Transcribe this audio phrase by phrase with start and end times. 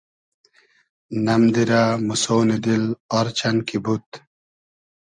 [1.25, 2.85] نئم دیرۂ موسۉنی دیل
[3.17, 4.07] آر چئن کی بود